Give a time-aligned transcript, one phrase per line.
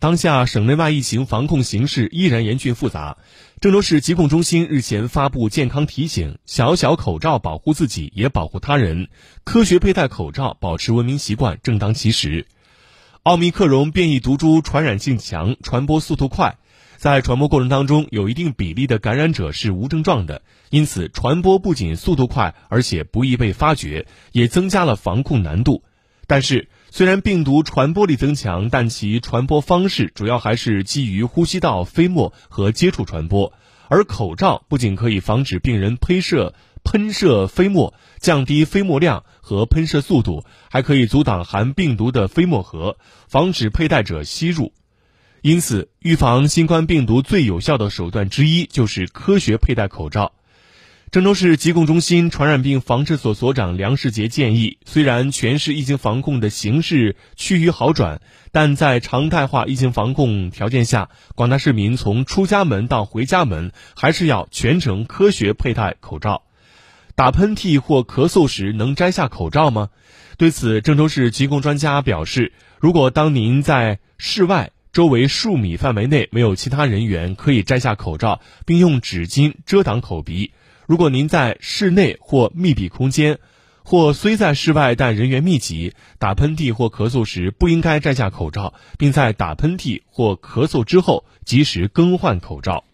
[0.00, 3.18] 当下省内外疫情防控形势依然严峻复杂。
[3.60, 9.08] 郑州市疾控中心日前发布健康提醒：小小口罩保护自己，也保护他人。
[9.44, 12.46] 科学佩戴口罩，保持文明习惯，正当其时。
[13.24, 16.56] 奥密克戎变异毒株传染性强，传播速度快，
[16.96, 20.40] 在传播过程当中，有一定比例的感染者是无症状的，
[20.70, 25.84] 因此传播不仅速度快，而且不易被发觉，也增加了防控难度。
[26.26, 33.52] 但是，虽然病毒传播力增强，但其传播方式主要还是基于呼吸道飞沫和接触传播。
[33.88, 42.96] 而口罩不仅可以防止病人喷射喷射飞沫，降低飞沫量和喷射速度，还可以阻挡含病毒的飞沫核，
[43.28, 44.72] 防止佩戴者吸入。
[45.42, 50.32] 因此，预防新冠病毒最有效的手段之一就是科学佩戴口罩。
[51.10, 58.20] 郑州市疾控中心传染病防治所所长梁世杰建议，虽然全市疫情防控的形势趋于好转，
[58.52, 66.44] 但在常态化疫情防控条件下，广大市民从出家门到回家门，还是要全程科学佩戴口罩。
[67.16, 69.88] 打喷嚏或咳嗽时能摘下口罩吗？
[70.38, 80.52] 对此，郑州市疾控专家表示，如果当您在室外周围数米范围内没有其他人员，可以摘下口罩，并用纸巾遮挡口鼻。
[80.86, 83.38] 如果您在室内或密闭空间，
[83.84, 92.84] 或虽在室外但人员密集，打喷嚏或咳嗽时不应该摘下口罩，并在打喷嚏或咳嗽之后及时更换口罩。